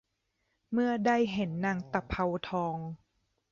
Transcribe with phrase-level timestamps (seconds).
[0.71, 2.77] เมื่อได้เห็นนางตะเภาทอง